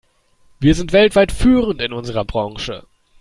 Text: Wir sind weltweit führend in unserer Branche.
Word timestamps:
Wir 0.59 0.73
sind 0.73 0.93
weltweit 0.93 1.31
führend 1.31 1.79
in 1.79 1.93
unserer 1.93 2.25
Branche. 2.25 2.87